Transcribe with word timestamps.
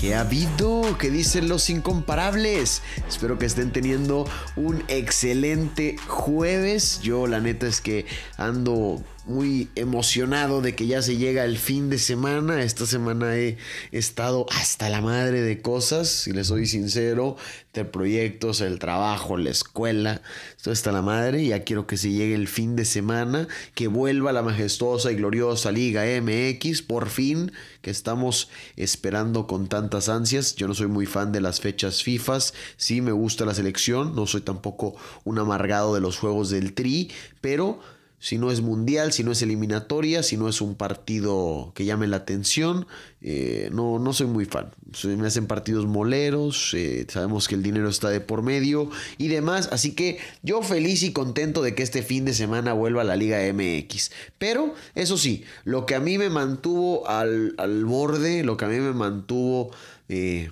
¿Qué 0.00 0.14
ha 0.14 0.20
habido? 0.20 0.96
¿Qué 0.96 1.10
dicen 1.10 1.50
los 1.50 1.68
incomparables? 1.68 2.80
Espero 3.06 3.38
que 3.38 3.44
estén 3.44 3.70
teniendo 3.70 4.26
un 4.56 4.82
excelente 4.88 5.98
jueves. 6.08 7.02
Yo 7.02 7.26
la 7.26 7.38
neta 7.40 7.66
es 7.66 7.82
que 7.82 8.06
ando 8.38 9.02
muy 9.30 9.68
emocionado 9.76 10.60
de 10.60 10.74
que 10.74 10.88
ya 10.88 11.02
se 11.02 11.16
llega 11.16 11.44
el 11.44 11.56
fin 11.56 11.88
de 11.88 11.98
semana. 11.98 12.62
Esta 12.62 12.84
semana 12.84 13.36
he 13.36 13.58
estado 13.92 14.44
hasta 14.50 14.88
la 14.90 15.00
madre 15.00 15.40
de 15.40 15.62
cosas, 15.62 16.08
si 16.08 16.32
les 16.32 16.48
soy 16.48 16.66
sincero, 16.66 17.36
de 17.72 17.84
proyectos, 17.84 18.60
el 18.60 18.80
trabajo, 18.80 19.36
la 19.36 19.50
escuela, 19.50 20.20
esto 20.56 20.72
está 20.72 20.90
la 20.90 21.02
madre. 21.02 21.46
Ya 21.46 21.62
quiero 21.62 21.86
que 21.86 21.96
se 21.96 22.10
llegue 22.10 22.34
el 22.34 22.48
fin 22.48 22.74
de 22.74 22.84
semana, 22.84 23.46
que 23.74 23.86
vuelva 23.86 24.32
la 24.32 24.42
majestuosa 24.42 25.12
y 25.12 25.14
gloriosa 25.14 25.70
Liga 25.70 26.02
MX, 26.20 26.82
por 26.82 27.08
fin, 27.08 27.52
que 27.82 27.90
estamos 27.90 28.48
esperando 28.76 29.46
con 29.46 29.68
tantas 29.68 30.08
ansias. 30.08 30.56
Yo 30.56 30.66
no 30.66 30.74
soy 30.74 30.88
muy 30.88 31.06
fan 31.06 31.30
de 31.30 31.40
las 31.40 31.60
fechas 31.60 32.02
FIFAs, 32.02 32.52
sí 32.76 33.00
me 33.00 33.12
gusta 33.12 33.44
la 33.44 33.54
selección, 33.54 34.16
no 34.16 34.26
soy 34.26 34.40
tampoco 34.40 34.96
un 35.22 35.38
amargado 35.38 35.94
de 35.94 36.00
los 36.00 36.18
juegos 36.18 36.50
del 36.50 36.74
Tri, 36.74 37.12
pero 37.40 37.80
si 38.20 38.36
no 38.36 38.50
es 38.50 38.60
mundial, 38.60 39.12
si 39.12 39.24
no 39.24 39.32
es 39.32 39.40
eliminatoria, 39.40 40.22
si 40.22 40.36
no 40.36 40.48
es 40.48 40.60
un 40.60 40.74
partido 40.74 41.72
que 41.74 41.86
llame 41.86 42.06
la 42.06 42.18
atención, 42.18 42.86
eh, 43.22 43.70
no, 43.72 43.98
no 43.98 44.12
soy 44.12 44.26
muy 44.26 44.44
fan. 44.44 44.70
Me 45.04 45.26
hacen 45.26 45.46
partidos 45.46 45.86
moleros, 45.86 46.74
eh, 46.74 47.06
sabemos 47.08 47.48
que 47.48 47.54
el 47.54 47.62
dinero 47.62 47.88
está 47.88 48.10
de 48.10 48.20
por 48.20 48.42
medio 48.42 48.90
y 49.16 49.28
demás, 49.28 49.70
así 49.72 49.92
que 49.92 50.18
yo 50.42 50.60
feliz 50.62 51.02
y 51.02 51.12
contento 51.12 51.62
de 51.62 51.74
que 51.74 51.82
este 51.82 52.02
fin 52.02 52.26
de 52.26 52.34
semana 52.34 52.74
vuelva 52.74 53.00
a 53.00 53.04
la 53.04 53.16
Liga 53.16 53.38
MX. 53.52 54.10
Pero 54.36 54.74
eso 54.94 55.16
sí, 55.16 55.44
lo 55.64 55.86
que 55.86 55.94
a 55.94 56.00
mí 56.00 56.18
me 56.18 56.28
mantuvo 56.28 57.08
al, 57.08 57.54
al 57.56 57.86
borde, 57.86 58.44
lo 58.44 58.58
que 58.58 58.66
a 58.66 58.68
mí 58.68 58.78
me 58.78 58.92
mantuvo... 58.92 59.70
Eh, 60.10 60.50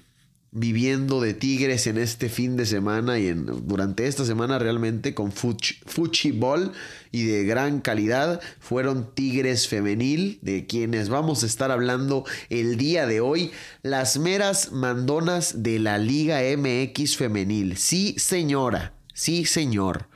viviendo 0.50 1.20
de 1.20 1.34
Tigres 1.34 1.86
en 1.86 1.98
este 1.98 2.28
fin 2.28 2.56
de 2.56 2.64
semana 2.64 3.18
y 3.18 3.28
en, 3.28 3.46
durante 3.66 4.06
esta 4.06 4.24
semana 4.24 4.58
realmente 4.58 5.14
con 5.14 5.32
Fuchibol 5.32 6.72
y 7.12 7.24
de 7.24 7.44
gran 7.44 7.80
calidad 7.80 8.41
fueron 8.58 9.14
Tigres 9.14 9.69
femenil 9.69 10.38
de 10.42 10.66
quienes 10.66 11.08
vamos 11.08 11.42
a 11.42 11.46
estar 11.46 11.70
hablando 11.70 12.24
el 12.48 12.76
día 12.76 13.06
de 13.06 13.20
hoy 13.20 13.50
las 13.82 14.19
meras 14.19 14.72
mandonas 14.72 15.62
de 15.62 15.78
la 15.78 15.98
Liga 15.98 16.41
MX 16.56 17.16
femenil. 17.16 17.76
Sí 17.76 18.14
señora 18.19 18.94
sí 19.19 19.44
señor 19.44 20.09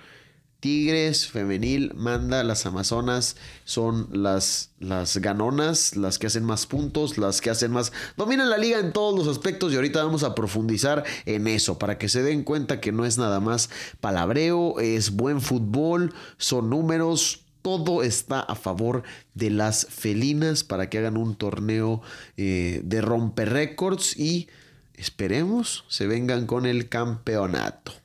Tigres 0.63 1.27
femenil 1.27 1.93
manda, 1.97 2.45
las 2.45 2.67
Amazonas 2.67 3.37
son 3.65 4.07
las, 4.13 4.71
las 4.79 5.17
ganonas, 5.17 5.97
las 5.97 6.21
que 6.21 6.29
hacen 6.29 6.45
más 6.45 6.67
puntos, 6.67 7.19
las 7.19 7.41
que 7.41 7.51
hacen 7.51 7.73
más... 7.73 7.93
Dominan 8.17 8.49
la 8.49 8.59
liga 8.59 8.79
en 8.79 8.93
todos 8.93 9.19
los 9.19 9.27
aspectos 9.27 9.73
y 9.73 9.75
ahorita 9.75 10.05
vamos 10.05 10.23
a 10.23 10.37
profundizar 10.37 11.03
en 11.27 11.49
eso 11.49 11.81
para 11.81 11.99
que 11.99 12.09
se 12.09 12.23
den 12.23 12.45
cuenta 12.45 12.81
que 12.81 12.93
no 12.93 13.05
es 13.05 13.19
nada 13.19 13.41
más 13.41 13.71
palabreo, 14.01 14.79
es 14.79 15.11
buen 15.11 15.41
fútbol, 15.41 16.15
son 16.39 16.71
números, 16.71 17.41
todo 17.63 18.05
está 18.05 18.39
a 18.39 18.55
favor 18.55 19.03
de 19.35 19.51
las 19.51 19.89
felinas 19.91 20.63
para 20.63 20.89
que 20.89 20.99
hagan 20.99 21.17
un 21.17 21.35
torneo 21.35 22.03
eh, 22.37 22.83
de 22.85 23.01
romper 23.01 23.51
récords 23.51 24.17
y 24.17 24.49
esperemos 24.95 25.85
se 25.89 26.07
vengan 26.07 26.47
con 26.47 26.67
el 26.67 26.89
campeonato. 26.89 28.02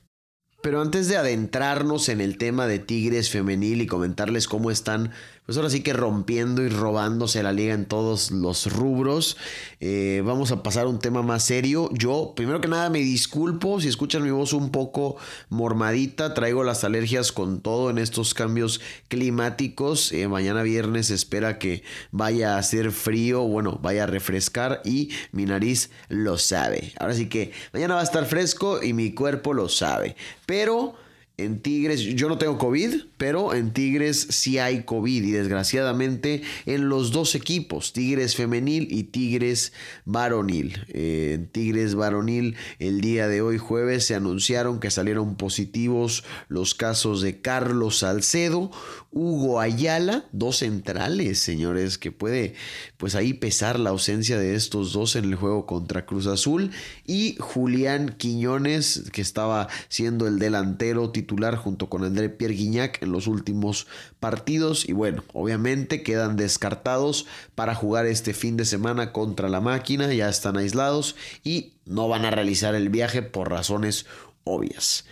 Pero 0.60 0.80
antes 0.80 1.08
de 1.08 1.16
adentrarnos 1.16 2.08
en 2.08 2.20
el 2.20 2.36
tema 2.36 2.66
de 2.66 2.80
Tigres 2.80 3.30
femenil 3.30 3.80
y 3.80 3.86
comentarles 3.86 4.48
cómo 4.48 4.70
están 4.70 5.12
pues 5.48 5.56
ahora 5.56 5.70
sí 5.70 5.80
que 5.80 5.94
rompiendo 5.94 6.62
y 6.62 6.68
robándose 6.68 7.42
la 7.42 7.52
liga 7.52 7.72
en 7.72 7.86
todos 7.86 8.30
los 8.30 8.70
rubros. 8.70 9.38
Eh, 9.80 10.20
vamos 10.22 10.52
a 10.52 10.62
pasar 10.62 10.84
a 10.84 10.88
un 10.90 10.98
tema 10.98 11.22
más 11.22 11.42
serio. 11.42 11.88
Yo, 11.94 12.34
primero 12.36 12.60
que 12.60 12.68
nada, 12.68 12.90
me 12.90 12.98
disculpo 12.98 13.80
si 13.80 13.88
escuchan 13.88 14.22
mi 14.22 14.30
voz 14.30 14.52
un 14.52 14.70
poco 14.70 15.16
mormadita. 15.48 16.34
Traigo 16.34 16.64
las 16.64 16.84
alergias 16.84 17.32
con 17.32 17.62
todo 17.62 17.88
en 17.88 17.96
estos 17.96 18.34
cambios 18.34 18.82
climáticos. 19.08 20.12
Eh, 20.12 20.28
mañana 20.28 20.62
viernes 20.62 21.08
espera 21.08 21.58
que 21.58 21.82
vaya 22.10 22.56
a 22.56 22.58
hacer 22.58 22.92
frío, 22.92 23.40
bueno, 23.40 23.78
vaya 23.80 24.04
a 24.04 24.06
refrescar 24.06 24.82
y 24.84 25.08
mi 25.32 25.46
nariz 25.46 25.88
lo 26.10 26.36
sabe. 26.36 26.92
Ahora 27.00 27.14
sí 27.14 27.30
que 27.30 27.52
mañana 27.72 27.94
va 27.94 28.02
a 28.02 28.04
estar 28.04 28.26
fresco 28.26 28.82
y 28.82 28.92
mi 28.92 29.14
cuerpo 29.14 29.54
lo 29.54 29.70
sabe. 29.70 30.14
Pero... 30.44 31.07
En 31.38 31.60
Tigres, 31.62 32.00
yo 32.00 32.28
no 32.28 32.36
tengo 32.36 32.58
COVID, 32.58 32.94
pero 33.16 33.54
en 33.54 33.72
Tigres 33.72 34.26
sí 34.28 34.58
hay 34.58 34.82
COVID 34.82 35.22
y 35.22 35.30
desgraciadamente 35.30 36.42
en 36.66 36.88
los 36.88 37.12
dos 37.12 37.36
equipos, 37.36 37.92
Tigres 37.92 38.34
femenil 38.34 38.88
y 38.90 39.04
Tigres 39.04 39.72
varonil. 40.04 40.84
Eh, 40.88 41.34
en 41.36 41.46
Tigres 41.46 41.94
varonil 41.94 42.56
el 42.80 43.00
día 43.00 43.28
de 43.28 43.40
hoy 43.40 43.56
jueves 43.56 44.04
se 44.04 44.16
anunciaron 44.16 44.80
que 44.80 44.90
salieron 44.90 45.36
positivos 45.36 46.24
los 46.48 46.74
casos 46.74 47.22
de 47.22 47.40
Carlos 47.40 47.98
Salcedo, 47.98 48.72
Hugo 49.12 49.60
Ayala, 49.60 50.24
dos 50.32 50.56
centrales, 50.56 51.38
señores, 51.38 51.98
que 51.98 52.10
puede 52.10 52.54
pues 52.96 53.14
ahí 53.14 53.32
pesar 53.32 53.78
la 53.78 53.90
ausencia 53.90 54.40
de 54.40 54.56
estos 54.56 54.92
dos 54.92 55.14
en 55.14 55.26
el 55.26 55.36
juego 55.36 55.66
contra 55.66 56.04
Cruz 56.04 56.26
Azul 56.26 56.72
y 57.06 57.36
Julián 57.38 58.16
Quiñones, 58.18 59.04
que 59.12 59.22
estaba 59.22 59.68
siendo 59.88 60.26
el 60.26 60.40
delantero 60.40 61.10
titular 61.10 61.27
junto 61.56 61.88
con 61.88 62.04
André 62.04 62.28
Pierre 62.28 62.54
Guignac 62.54 63.02
en 63.02 63.12
los 63.12 63.26
últimos 63.26 63.86
partidos 64.20 64.88
y 64.88 64.92
bueno, 64.92 65.24
obviamente 65.32 66.02
quedan 66.02 66.36
descartados 66.36 67.26
para 67.54 67.74
jugar 67.74 68.06
este 68.06 68.34
fin 68.34 68.56
de 68.56 68.64
semana 68.64 69.12
contra 69.12 69.48
la 69.48 69.60
máquina, 69.60 70.12
ya 70.12 70.28
están 70.28 70.56
aislados 70.56 71.16
y 71.44 71.72
no 71.84 72.08
van 72.08 72.24
a 72.24 72.30
realizar 72.30 72.74
el 72.74 72.88
viaje 72.88 73.22
por 73.22 73.50
razones 73.50 74.06
obvias. 74.48 75.04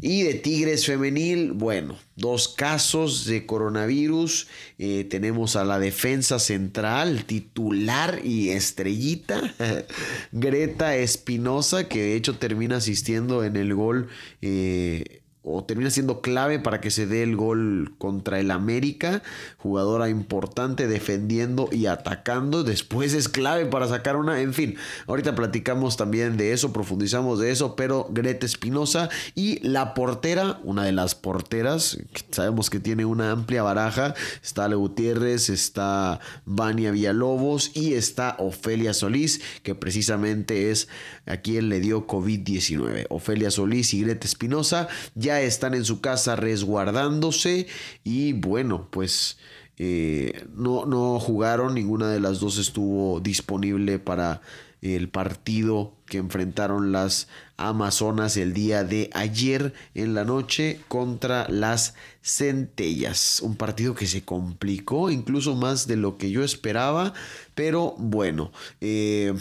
Y 0.00 0.22
de 0.22 0.34
Tigres 0.34 0.86
femenil, 0.86 1.52
bueno, 1.52 1.98
dos 2.16 2.48
casos 2.48 3.26
de 3.26 3.46
coronavirus. 3.46 4.48
Eh, 4.78 5.06
tenemos 5.08 5.56
a 5.56 5.64
la 5.64 5.78
defensa 5.78 6.38
central, 6.38 7.24
titular 7.24 8.20
y 8.24 8.50
estrellita, 8.50 9.54
Greta 10.32 10.96
Espinosa, 10.96 11.88
que 11.88 12.02
de 12.02 12.16
hecho 12.16 12.38
termina 12.38 12.76
asistiendo 12.76 13.44
en 13.44 13.56
el 13.56 13.74
gol. 13.74 14.08
Eh, 14.42 15.22
o 15.44 15.62
termina 15.62 15.90
siendo 15.90 16.22
clave 16.22 16.58
para 16.58 16.80
que 16.80 16.90
se 16.90 17.06
dé 17.06 17.22
el 17.22 17.36
gol 17.36 17.94
contra 17.98 18.40
el 18.40 18.50
América. 18.50 19.22
Jugadora 19.58 20.08
importante 20.08 20.88
defendiendo 20.88 21.68
y 21.70 21.86
atacando. 21.86 22.64
Después 22.64 23.12
es 23.12 23.28
clave 23.28 23.66
para 23.66 23.86
sacar 23.86 24.16
una. 24.16 24.40
En 24.40 24.54
fin, 24.54 24.76
ahorita 25.06 25.34
platicamos 25.34 25.98
también 25.98 26.38
de 26.38 26.52
eso, 26.52 26.72
profundizamos 26.72 27.38
de 27.38 27.50
eso. 27.50 27.76
Pero 27.76 28.08
Greta 28.10 28.46
Espinosa 28.46 29.10
y 29.34 29.60
la 29.60 29.92
portera, 29.92 30.60
una 30.64 30.84
de 30.84 30.92
las 30.92 31.14
porteras, 31.14 31.98
sabemos 32.30 32.70
que 32.70 32.80
tiene 32.80 33.04
una 33.04 33.30
amplia 33.30 33.62
baraja. 33.62 34.14
Está 34.42 34.64
Ale 34.64 34.76
Gutiérrez, 34.76 35.50
está 35.50 36.20
Vania 36.46 36.90
Villalobos 36.90 37.70
y 37.74 37.92
está 37.92 38.36
Ofelia 38.38 38.94
Solís, 38.94 39.42
que 39.62 39.74
precisamente 39.74 40.70
es 40.70 40.88
a 41.26 41.36
quien 41.38 41.68
le 41.68 41.80
dio 41.80 42.06
COVID-19. 42.06 43.06
Ofelia 43.10 43.50
Solís 43.50 43.92
y 43.92 44.02
Greta 44.02 44.26
Espinosa 44.26 44.88
ya 45.14 45.33
están 45.40 45.74
en 45.74 45.84
su 45.84 46.00
casa 46.00 46.36
resguardándose 46.36 47.66
y 48.02 48.32
bueno, 48.32 48.88
pues 48.90 49.38
eh, 49.76 50.46
no, 50.54 50.86
no 50.86 51.18
jugaron, 51.18 51.74
ninguna 51.74 52.08
de 52.10 52.20
las 52.20 52.40
dos 52.40 52.58
estuvo 52.58 53.20
disponible 53.20 53.98
para 53.98 54.40
el 54.84 55.08
partido 55.08 55.94
que 56.06 56.18
enfrentaron 56.18 56.92
las 56.92 57.26
Amazonas 57.56 58.36
el 58.36 58.52
día 58.52 58.82
de 58.82 59.10
ayer 59.14 59.72
en 59.94 60.14
la 60.14 60.24
noche 60.24 60.80
contra 60.88 61.46
las 61.48 61.94
Centellas. 62.22 63.40
Un 63.40 63.56
partido 63.56 63.94
que 63.94 64.06
se 64.06 64.24
complicó 64.24 65.10
incluso 65.10 65.54
más 65.54 65.86
de 65.86 65.96
lo 65.96 66.18
que 66.18 66.30
yo 66.30 66.42
esperaba. 66.42 67.14
Pero 67.54 67.94
bueno, 67.98 68.52
eh, 68.80 69.34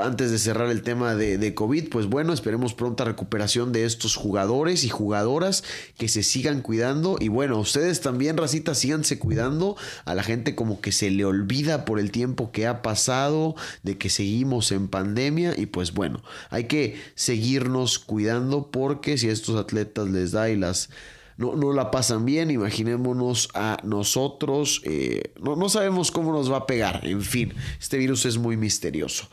antes 0.00 0.30
de 0.30 0.38
cerrar 0.38 0.70
el 0.70 0.82
tema 0.82 1.14
de, 1.14 1.38
de, 1.38 1.54
COVID, 1.54 1.88
pues 1.88 2.06
bueno, 2.06 2.32
esperemos 2.32 2.74
pronta 2.74 3.04
recuperación 3.04 3.72
de 3.72 3.84
estos 3.84 4.16
jugadores 4.16 4.84
y 4.84 4.88
jugadoras 4.88 5.64
que 5.96 6.08
se 6.08 6.22
sigan 6.22 6.60
cuidando. 6.60 7.16
Y 7.20 7.28
bueno, 7.28 7.58
ustedes 7.58 8.00
también, 8.00 8.36
racita, 8.36 8.74
síganse 8.74 9.18
cuidando. 9.18 9.76
A 10.04 10.14
la 10.14 10.22
gente 10.22 10.54
como 10.54 10.80
que 10.80 10.92
se 10.92 11.10
le 11.10 11.24
olvida 11.24 11.84
por 11.84 11.98
el 11.98 12.10
tiempo 12.10 12.52
que 12.52 12.66
ha 12.66 12.82
pasado, 12.82 13.54
de 13.82 13.96
que 13.96 14.10
seguimos 14.10 14.70
en 14.70 14.88
pandemia. 14.88 15.54
Y 15.56 15.66
pues 15.66 15.94
bueno, 15.94 16.22
hay 16.50 16.64
que 16.64 17.00
seguirnos 17.14 17.98
cuidando 17.98 18.70
porque 18.70 19.16
si 19.18 19.28
a 19.28 19.32
estos 19.32 19.56
atletas 19.56 20.08
les 20.08 20.32
da 20.32 20.50
y 20.50 20.56
las 20.56 20.90
no, 21.36 21.56
no 21.56 21.72
la 21.72 21.90
pasan 21.90 22.24
bien, 22.24 22.50
imaginémonos 22.50 23.48
a 23.54 23.78
nosotros, 23.82 24.80
eh, 24.84 25.32
no, 25.40 25.56
no 25.56 25.68
sabemos 25.68 26.10
cómo 26.10 26.32
nos 26.32 26.50
va 26.50 26.58
a 26.58 26.66
pegar, 26.66 27.06
en 27.06 27.22
fin, 27.22 27.52
este 27.80 27.98
virus 27.98 28.26
es 28.26 28.38
muy 28.38 28.56
misterioso. 28.56 29.28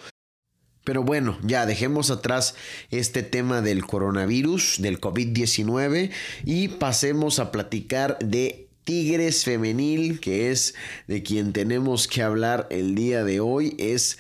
Pero 0.83 1.03
bueno, 1.03 1.37
ya 1.43 1.65
dejemos 1.67 2.09
atrás 2.09 2.55
este 2.89 3.21
tema 3.21 3.61
del 3.61 3.85
coronavirus, 3.85 4.77
del 4.79 4.99
COVID-19 4.99 6.09
y 6.43 6.69
pasemos 6.69 7.37
a 7.37 7.51
platicar 7.51 8.17
de 8.19 8.67
Tigres 8.83 9.43
Femenil, 9.43 10.19
que 10.19 10.49
es 10.49 10.73
de 11.07 11.21
quien 11.21 11.53
tenemos 11.53 12.07
que 12.07 12.23
hablar 12.23 12.67
el 12.71 12.95
día 12.95 13.23
de 13.23 13.39
hoy. 13.39 13.75
Es 13.77 14.17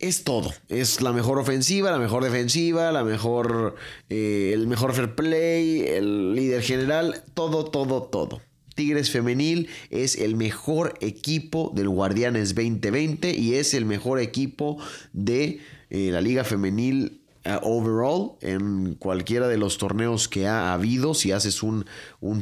es 0.00 0.24
todo. 0.24 0.52
Es 0.68 1.00
la 1.00 1.12
mejor 1.12 1.38
ofensiva, 1.38 1.90
la 1.90 1.98
mejor 1.98 2.24
defensiva, 2.24 2.90
la 2.90 3.04
mejor, 3.04 3.76
eh, 4.08 4.50
el 4.54 4.66
mejor 4.66 4.94
fair 4.94 5.14
play, 5.14 5.82
el 5.82 6.34
líder 6.34 6.62
general, 6.62 7.22
todo, 7.34 7.64
todo, 7.66 8.02
todo. 8.02 8.40
Tigres 8.74 9.10
Femenil 9.10 9.68
es 9.90 10.16
el 10.16 10.36
mejor 10.36 10.94
equipo 11.00 11.70
del 11.74 11.88
Guardianes 11.88 12.54
2020 12.54 13.34
y 13.36 13.54
es 13.54 13.74
el 13.74 13.84
mejor 13.84 14.20
equipo 14.20 14.78
de 15.12 15.60
eh, 15.90 16.10
la 16.12 16.20
Liga 16.22 16.44
Femenil 16.44 17.19
overall 17.62 18.36
en 18.42 18.94
cualquiera 18.94 19.48
de 19.48 19.56
los 19.56 19.78
torneos 19.78 20.28
que 20.28 20.46
ha 20.46 20.72
habido, 20.72 21.14
si 21.14 21.32
haces 21.32 21.62
un, 21.62 21.86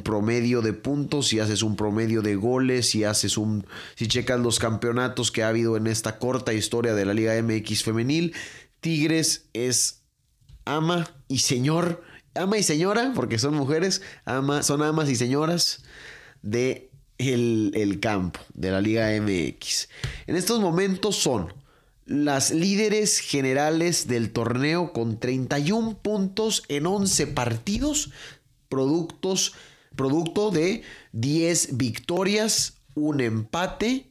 promedio 0.02 0.60
de 0.60 0.72
puntos, 0.72 1.28
si 1.28 1.38
haces 1.38 1.62
un 1.62 1.76
promedio 1.76 2.20
de 2.20 2.34
goles, 2.34 2.90
si 2.90 3.04
haces 3.04 3.38
un, 3.38 3.66
si 3.94 4.08
checas 4.08 4.40
los 4.40 4.58
campeonatos 4.58 5.30
que 5.30 5.42
ha 5.42 5.48
habido 5.48 5.76
en 5.76 5.86
esta 5.86 6.18
corta 6.18 6.52
historia 6.52 6.94
de 6.94 7.04
la 7.04 7.14
Liga 7.14 7.40
MX 7.40 7.84
femenil, 7.84 8.34
Tigres 8.80 9.48
es 9.52 10.02
ama 10.64 11.08
y 11.28 11.38
señor, 11.38 12.02
ama 12.34 12.58
y 12.58 12.62
señora, 12.62 13.12
porque 13.14 13.38
son 13.38 13.54
mujeres, 13.54 14.02
ama, 14.24 14.62
son 14.62 14.82
amas 14.82 15.08
y 15.08 15.16
señoras 15.16 15.84
de 16.42 16.90
el 17.18 17.98
campo 18.00 18.40
de 18.54 18.70
la 18.70 18.80
Liga 18.80 19.08
MX. 19.20 19.88
En 20.26 20.36
estos 20.36 20.60
momentos 20.60 21.16
son 21.16 21.52
las 22.08 22.52
líderes 22.52 23.18
generales 23.18 24.08
del 24.08 24.32
torneo 24.32 24.94
con 24.94 25.20
31 25.20 25.98
puntos 25.98 26.64
en 26.68 26.86
11 26.86 27.26
partidos, 27.28 28.10
productos, 28.70 29.52
producto 29.94 30.50
de 30.50 30.82
10 31.12 31.76
victorias, 31.76 32.78
un 32.94 33.20
empate 33.20 34.10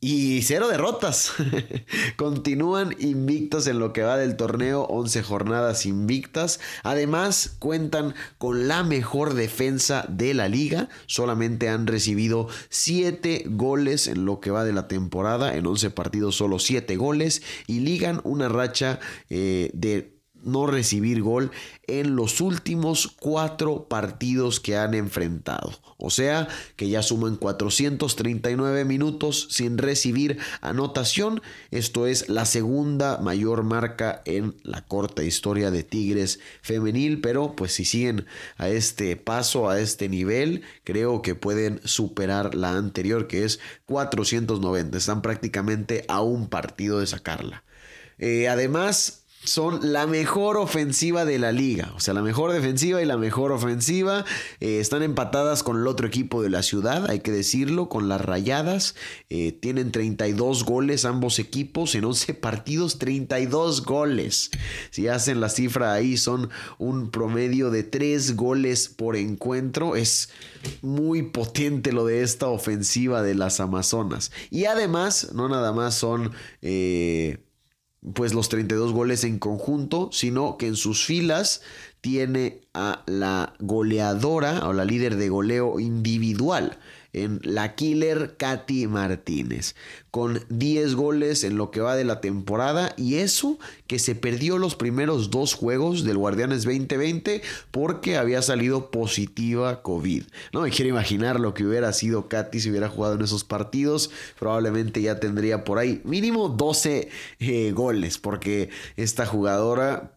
y 0.00 0.42
cero 0.42 0.68
derrotas. 0.68 1.32
Continúan 2.16 2.94
invictos 2.98 3.66
en 3.66 3.78
lo 3.78 3.92
que 3.92 4.02
va 4.02 4.16
del 4.16 4.36
torneo, 4.36 4.82
11 4.84 5.22
jornadas 5.22 5.86
invictas. 5.86 6.60
Además, 6.82 7.56
cuentan 7.58 8.14
con 8.38 8.68
la 8.68 8.82
mejor 8.82 9.34
defensa 9.34 10.04
de 10.08 10.34
la 10.34 10.48
liga. 10.48 10.88
Solamente 11.06 11.68
han 11.68 11.86
recibido 11.86 12.48
7 12.68 13.44
goles 13.48 14.06
en 14.06 14.24
lo 14.24 14.40
que 14.40 14.50
va 14.50 14.64
de 14.64 14.72
la 14.72 14.88
temporada. 14.88 15.56
En 15.56 15.66
11 15.66 15.90
partidos 15.90 16.36
solo 16.36 16.58
7 16.58 16.96
goles. 16.96 17.42
Y 17.66 17.80
ligan 17.80 18.20
una 18.24 18.48
racha 18.48 19.00
eh, 19.30 19.70
de 19.72 20.15
no 20.46 20.66
recibir 20.66 21.22
gol 21.22 21.50
en 21.86 22.16
los 22.16 22.40
últimos 22.40 23.08
cuatro 23.08 23.86
partidos 23.88 24.60
que 24.60 24.76
han 24.76 24.94
enfrentado. 24.94 25.72
O 25.98 26.10
sea 26.10 26.48
que 26.76 26.88
ya 26.88 27.02
suman 27.02 27.36
439 27.36 28.84
minutos 28.84 29.48
sin 29.50 29.78
recibir 29.78 30.38
anotación. 30.60 31.42
Esto 31.70 32.06
es 32.06 32.28
la 32.28 32.44
segunda 32.44 33.18
mayor 33.18 33.62
marca 33.62 34.22
en 34.24 34.54
la 34.62 34.82
corta 34.82 35.24
historia 35.24 35.70
de 35.70 35.82
Tigres 35.82 36.40
femenil. 36.62 37.20
Pero 37.20 37.56
pues 37.56 37.72
si 37.72 37.84
siguen 37.84 38.26
a 38.56 38.68
este 38.68 39.16
paso, 39.16 39.68
a 39.68 39.80
este 39.80 40.08
nivel, 40.08 40.62
creo 40.84 41.22
que 41.22 41.34
pueden 41.34 41.80
superar 41.84 42.54
la 42.54 42.76
anterior 42.76 43.26
que 43.26 43.44
es 43.44 43.58
490. 43.86 44.98
Están 44.98 45.22
prácticamente 45.22 46.04
a 46.08 46.20
un 46.20 46.48
partido 46.48 47.00
de 47.00 47.06
sacarla. 47.06 47.64
Eh, 48.18 48.48
además, 48.48 49.25
son 49.46 49.92
la 49.92 50.06
mejor 50.08 50.56
ofensiva 50.56 51.24
de 51.24 51.38
la 51.38 51.52
liga. 51.52 51.92
O 51.94 52.00
sea, 52.00 52.14
la 52.14 52.22
mejor 52.22 52.52
defensiva 52.52 53.00
y 53.00 53.06
la 53.06 53.16
mejor 53.16 53.52
ofensiva. 53.52 54.24
Eh, 54.60 54.80
están 54.80 55.02
empatadas 55.02 55.62
con 55.62 55.76
el 55.76 55.86
otro 55.86 56.06
equipo 56.06 56.42
de 56.42 56.50
la 56.50 56.62
ciudad, 56.62 57.08
hay 57.08 57.20
que 57.20 57.30
decirlo, 57.30 57.88
con 57.88 58.08
las 58.08 58.20
rayadas. 58.20 58.96
Eh, 59.30 59.52
tienen 59.52 59.92
32 59.92 60.64
goles 60.64 61.04
ambos 61.04 61.38
equipos 61.38 61.94
en 61.94 62.04
11 62.04 62.34
partidos, 62.46 62.98
32 62.98 63.84
goles. 63.84 64.50
Si 64.90 65.06
hacen 65.06 65.40
la 65.40 65.48
cifra 65.48 65.92
ahí, 65.92 66.16
son 66.16 66.50
un 66.78 67.10
promedio 67.10 67.70
de 67.70 67.84
3 67.84 68.34
goles 68.34 68.88
por 68.88 69.16
encuentro. 69.16 69.94
Es 69.94 70.30
muy 70.82 71.22
potente 71.22 71.92
lo 71.92 72.04
de 72.04 72.22
esta 72.22 72.48
ofensiva 72.48 73.22
de 73.22 73.36
las 73.36 73.60
Amazonas. 73.60 74.32
Y 74.50 74.64
además, 74.64 75.30
no 75.34 75.48
nada 75.48 75.72
más 75.72 75.94
son... 75.94 76.32
Eh, 76.62 77.38
pues 78.14 78.34
los 78.34 78.48
32 78.48 78.92
goles 78.92 79.24
en 79.24 79.38
conjunto, 79.38 80.10
sino 80.12 80.56
que 80.56 80.66
en 80.66 80.76
sus 80.76 81.04
filas 81.04 81.62
tiene 82.00 82.60
a 82.72 83.02
la 83.06 83.54
goleadora 83.58 84.66
o 84.68 84.72
la 84.72 84.84
líder 84.84 85.16
de 85.16 85.28
goleo 85.28 85.80
individual 85.80 86.78
en 87.12 87.40
la 87.42 87.74
killer 87.74 88.36
Katy 88.36 88.86
Martínez, 88.86 89.74
con 90.10 90.44
10 90.48 90.94
goles 90.94 91.44
en 91.44 91.56
lo 91.56 91.70
que 91.70 91.80
va 91.80 91.96
de 91.96 92.04
la 92.04 92.20
temporada 92.20 92.94
y 92.96 93.16
eso 93.16 93.58
que 93.86 93.98
se 93.98 94.14
perdió 94.14 94.58
los 94.58 94.74
primeros 94.74 95.30
dos 95.30 95.54
juegos 95.54 96.04
del 96.04 96.18
Guardianes 96.18 96.64
2020 96.64 97.42
porque 97.70 98.16
había 98.16 98.42
salido 98.42 98.90
positiva 98.90 99.82
COVID. 99.82 100.24
No 100.52 100.62
me 100.62 100.70
quiero 100.70 100.88
imaginar 100.88 101.40
lo 101.40 101.54
que 101.54 101.64
hubiera 101.64 101.92
sido 101.92 102.28
Katy 102.28 102.60
si 102.60 102.70
hubiera 102.70 102.88
jugado 102.88 103.14
en 103.14 103.22
esos 103.22 103.44
partidos, 103.44 104.10
probablemente 104.38 105.02
ya 105.02 105.20
tendría 105.20 105.64
por 105.64 105.78
ahí 105.78 106.00
mínimo 106.04 106.48
12 106.48 107.08
eh, 107.38 107.72
goles 107.72 108.18
porque 108.18 108.70
esta 108.96 109.26
jugadora 109.26 110.15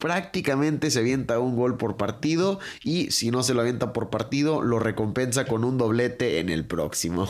prácticamente 0.00 0.90
se 0.90 0.98
avienta 0.98 1.38
un 1.38 1.54
gol 1.54 1.76
por 1.76 1.96
partido 1.96 2.58
y 2.82 3.12
si 3.12 3.30
no 3.30 3.44
se 3.44 3.54
lo 3.54 3.60
avienta 3.60 3.92
por 3.92 4.10
partido 4.10 4.62
lo 4.62 4.80
recompensa 4.80 5.44
con 5.44 5.62
un 5.62 5.78
doblete 5.78 6.40
en 6.40 6.48
el 6.48 6.64
próximo. 6.64 7.28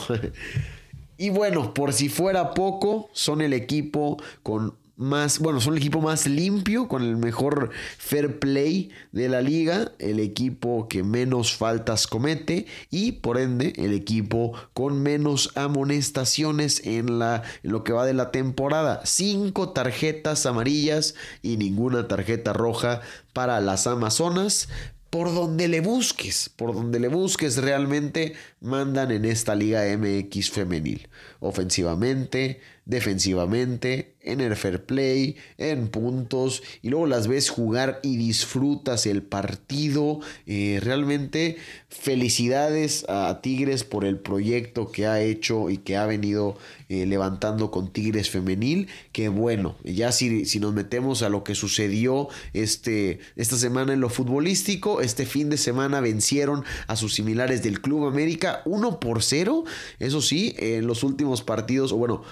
y 1.17 1.29
bueno, 1.29 1.75
por 1.75 1.93
si 1.93 2.09
fuera 2.09 2.55
poco, 2.55 3.11
son 3.13 3.41
el 3.41 3.53
equipo 3.53 4.17
con 4.41 4.80
más, 5.01 5.39
bueno, 5.39 5.59
son 5.59 5.73
el 5.73 5.79
equipo 5.79 5.99
más 5.99 6.27
limpio, 6.27 6.87
con 6.87 7.03
el 7.03 7.17
mejor 7.17 7.71
fair 7.97 8.39
play 8.39 8.91
de 9.11 9.27
la 9.27 9.41
liga, 9.41 9.91
el 9.99 10.19
equipo 10.19 10.87
que 10.87 11.03
menos 11.03 11.55
faltas 11.55 12.07
comete 12.07 12.67
y 12.89 13.13
por 13.13 13.37
ende 13.37 13.73
el 13.77 13.93
equipo 13.93 14.53
con 14.73 15.01
menos 15.01 15.51
amonestaciones 15.55 16.85
en, 16.85 17.19
la, 17.19 17.43
en 17.63 17.71
lo 17.71 17.83
que 17.83 17.93
va 17.93 18.05
de 18.05 18.13
la 18.13 18.31
temporada. 18.31 19.01
Cinco 19.03 19.69
tarjetas 19.69 20.45
amarillas 20.45 21.15
y 21.41 21.57
ninguna 21.57 22.07
tarjeta 22.07 22.53
roja 22.53 23.01
para 23.33 23.59
las 23.59 23.87
Amazonas 23.87 24.69
por 25.11 25.35
donde 25.35 25.67
le 25.67 25.81
busques, 25.81 26.49
por 26.55 26.73
donde 26.73 26.97
le 26.97 27.09
busques 27.09 27.57
realmente 27.57 28.33
mandan 28.61 29.11
en 29.11 29.25
esta 29.25 29.55
Liga 29.55 29.83
MX 29.97 30.51
femenil. 30.51 31.09
Ofensivamente, 31.39 32.61
defensivamente, 32.85 34.15
en 34.21 34.39
el 34.39 34.55
fair 34.55 34.85
play, 34.85 35.35
en 35.57 35.87
puntos, 35.87 36.61
y 36.81 36.89
luego 36.89 37.07
las 37.07 37.27
ves 37.27 37.49
jugar 37.49 37.99
y 38.03 38.17
disfrutas 38.17 39.05
el 39.07 39.23
partido. 39.23 40.19
Eh, 40.45 40.79
realmente 40.81 41.57
felicidades 41.89 43.05
a 43.09 43.39
Tigres 43.41 43.83
por 43.83 44.05
el 44.05 44.19
proyecto 44.19 44.91
que 44.91 45.07
ha 45.07 45.21
hecho 45.21 45.69
y 45.69 45.77
que 45.77 45.97
ha 45.97 46.05
venido 46.05 46.57
eh, 46.89 47.05
levantando 47.05 47.71
con 47.71 47.91
Tigres 47.91 48.29
femenil. 48.29 48.87
Que 49.11 49.29
bueno, 49.29 49.75
ya 49.83 50.11
si, 50.11 50.45
si 50.45 50.59
nos 50.59 50.73
metemos 50.73 51.23
a 51.23 51.29
lo 51.29 51.43
que 51.43 51.55
sucedió 51.55 52.27
este, 52.53 53.19
esta 53.35 53.57
semana 53.57 53.93
en 53.93 54.01
lo 54.01 54.09
futbolístico, 54.09 55.01
este 55.01 55.25
fin 55.25 55.49
de 55.49 55.57
semana 55.57 55.99
vencieron 55.99 56.63
a 56.85 56.95
sus 56.95 57.15
similares 57.15 57.63
del 57.63 57.81
Club 57.81 58.05
América 58.51 58.61
1 58.65 58.99
por 58.99 59.23
0. 59.23 59.63
Eso 59.99 60.21
sí, 60.21 60.55
en 60.57 60.87
los 60.87 61.03
últimos 61.03 61.41
partidos, 61.41 61.91
o 61.91 61.97
bueno, 61.97 62.23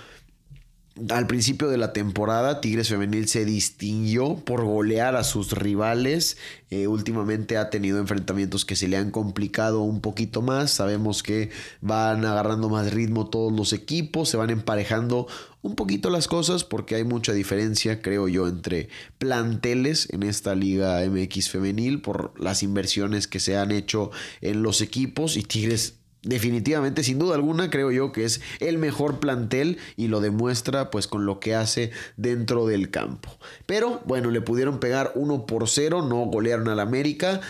al 1.09 1.27
principio 1.27 1.69
de 1.69 1.77
la 1.77 1.93
temporada, 1.93 2.59
Tigres 2.59 2.89
Femenil 2.89 3.27
se 3.29 3.45
distinguió 3.45 4.35
por 4.35 4.65
golear 4.65 5.15
a 5.15 5.23
sus 5.23 5.53
rivales. 5.53 6.37
Eh, 6.71 6.87
últimamente 6.87 7.57
ha 7.57 7.69
tenido 7.69 7.99
enfrentamientos 7.99 8.65
que 8.65 8.75
se 8.75 8.89
le 8.89 8.97
han 8.97 9.11
complicado 9.11 9.81
un 9.81 10.01
poquito 10.01 10.41
más. 10.41 10.71
Sabemos 10.71 11.23
que 11.23 11.51
van 11.79 12.25
agarrando 12.25 12.67
más 12.69 12.91
ritmo 12.91 13.29
todos 13.29 13.53
los 13.53 13.71
equipos, 13.71 14.27
se 14.29 14.37
van 14.37 14.49
emparejando 14.49 15.27
un 15.61 15.75
poquito 15.75 16.09
las 16.09 16.27
cosas 16.27 16.63
porque 16.63 16.95
hay 16.95 17.03
mucha 17.03 17.33
diferencia, 17.33 18.01
creo 18.01 18.27
yo, 18.27 18.47
entre 18.47 18.89
planteles 19.17 20.09
en 20.11 20.23
esta 20.23 20.55
Liga 20.55 21.01
MX 21.05 21.49
Femenil 21.49 22.01
por 22.01 22.33
las 22.41 22.61
inversiones 22.61 23.27
que 23.27 23.39
se 23.39 23.57
han 23.57 23.71
hecho 23.71 24.11
en 24.41 24.63
los 24.63 24.81
equipos 24.81 25.37
y 25.37 25.43
Tigres 25.43 25.98
definitivamente, 26.23 27.03
sin 27.03 27.19
duda 27.19 27.35
alguna, 27.35 27.69
creo 27.69 27.91
yo 27.91 28.11
que 28.11 28.25
es 28.25 28.41
el 28.59 28.77
mejor 28.77 29.19
plantel 29.19 29.77
y 29.95 30.07
lo 30.07 30.21
demuestra 30.21 30.89
pues 30.91 31.07
con 31.07 31.25
lo 31.25 31.39
que 31.39 31.55
hace 31.55 31.91
dentro 32.17 32.65
del 32.65 32.89
campo. 32.89 33.29
Pero 33.65 34.01
bueno, 34.05 34.31
le 34.31 34.41
pudieron 34.41 34.79
pegar 34.79 35.11
1 35.15 35.45
por 35.45 35.67
0, 35.67 36.03
no 36.03 36.25
golearon 36.25 36.67
al 36.67 36.79
América. 36.79 37.41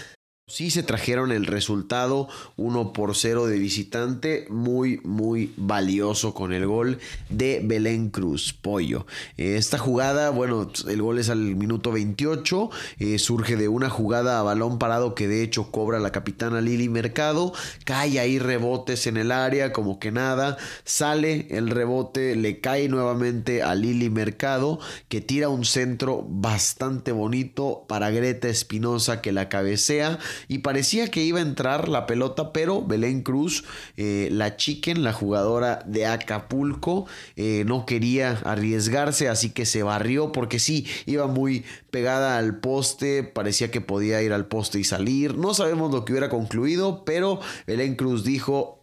Sí 0.49 0.71
se 0.71 0.81
trajeron 0.81 1.31
el 1.31 1.45
resultado 1.45 2.27
1 2.57 2.91
por 2.91 3.15
0 3.15 3.45
de 3.45 3.59
visitante, 3.59 4.47
muy 4.49 4.99
muy 5.03 5.53
valioso 5.57 6.33
con 6.33 6.53
el 6.53 6.65
gol 6.65 6.97
de 7.29 7.61
Belén 7.63 8.09
Cruz, 8.09 8.51
Pollo. 8.51 9.05
Esta 9.37 9.77
jugada, 9.77 10.31
bueno, 10.31 10.71
el 10.87 11.01
gol 11.03 11.19
es 11.19 11.29
al 11.29 11.55
minuto 11.55 11.91
28, 11.91 12.71
eh, 12.97 13.19
surge 13.19 13.57
de 13.57 13.67
una 13.67 13.91
jugada 13.91 14.39
a 14.39 14.43
balón 14.43 14.79
parado 14.79 15.13
que 15.13 15.27
de 15.27 15.43
hecho 15.43 15.69
cobra 15.69 15.99
la 15.99 16.11
capitana 16.11 16.61
Lili 16.61 16.89
Mercado, 16.89 17.53
cae 17.85 18.19
ahí 18.19 18.39
rebotes 18.39 19.05
en 19.05 19.17
el 19.17 19.31
área 19.31 19.71
como 19.71 19.99
que 19.99 20.11
nada, 20.11 20.57
sale 20.83 21.45
el 21.51 21.69
rebote, 21.69 22.35
le 22.35 22.59
cae 22.59 22.89
nuevamente 22.89 23.61
a 23.61 23.75
Lili 23.75 24.09
Mercado 24.09 24.79
que 25.09 25.21
tira 25.21 25.47
un 25.47 25.63
centro 25.63 26.25
bastante 26.27 27.11
bonito 27.11 27.85
para 27.87 28.09
Greta 28.09 28.47
Espinosa 28.47 29.21
que 29.21 29.31
la 29.31 29.47
cabecea 29.47 30.17
y 30.47 30.59
parecía 30.59 31.09
que 31.09 31.23
iba 31.23 31.39
a 31.39 31.43
entrar 31.43 31.89
la 31.89 32.05
pelota, 32.05 32.53
pero 32.53 32.85
Belén 32.85 33.21
Cruz, 33.21 33.63
eh, 33.97 34.29
la 34.31 34.55
chiquen, 34.57 35.03
la 35.03 35.13
jugadora 35.13 35.83
de 35.85 36.05
Acapulco, 36.05 37.05
eh, 37.35 37.63
no 37.65 37.85
quería 37.85 38.31
arriesgarse, 38.43 39.29
así 39.29 39.51
que 39.51 39.65
se 39.65 39.83
barrió 39.83 40.31
porque 40.31 40.59
sí, 40.59 40.85
iba 41.05 41.27
muy 41.27 41.65
pegada 41.91 42.37
al 42.37 42.59
poste, 42.59 43.23
parecía 43.23 43.71
que 43.71 43.81
podía 43.81 44.21
ir 44.21 44.33
al 44.33 44.47
poste 44.47 44.79
y 44.79 44.83
salir, 44.83 45.37
no 45.37 45.53
sabemos 45.53 45.91
lo 45.91 46.05
que 46.05 46.13
hubiera 46.13 46.29
concluido, 46.29 47.03
pero 47.05 47.39
Belén 47.67 47.95
Cruz 47.95 48.23
dijo, 48.23 48.78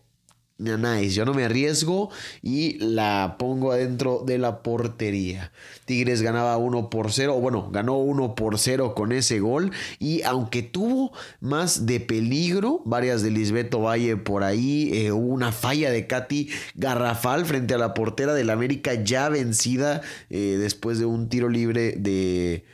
Nice, 0.58 1.10
yo 1.10 1.26
no 1.26 1.34
me 1.34 1.44
arriesgo 1.44 2.08
y 2.40 2.78
la 2.78 3.36
pongo 3.38 3.72
adentro 3.72 4.22
de 4.24 4.38
la 4.38 4.62
portería. 4.62 5.52
Tigres 5.84 6.22
ganaba 6.22 6.56
1 6.56 6.88
por 6.88 7.12
0, 7.12 7.34
bueno, 7.40 7.68
ganó 7.70 7.98
1 7.98 8.34
por 8.34 8.58
0 8.58 8.94
con 8.94 9.12
ese 9.12 9.38
gol 9.38 9.70
y 9.98 10.22
aunque 10.22 10.62
tuvo 10.62 11.12
más 11.40 11.84
de 11.84 12.00
peligro, 12.00 12.80
varias 12.86 13.22
de 13.22 13.32
Lisbeto 13.32 13.80
Valle 13.80 14.16
por 14.16 14.44
ahí, 14.44 14.90
eh, 14.94 15.12
hubo 15.12 15.26
una 15.26 15.52
falla 15.52 15.90
de 15.90 16.06
Katy 16.06 16.48
Garrafal 16.74 17.44
frente 17.44 17.74
a 17.74 17.78
la 17.78 17.92
portera 17.92 18.32
del 18.32 18.48
América 18.48 18.94
ya 18.94 19.28
vencida 19.28 20.00
eh, 20.30 20.56
después 20.58 20.98
de 20.98 21.04
un 21.04 21.28
tiro 21.28 21.50
libre 21.50 21.92
de 21.98 22.64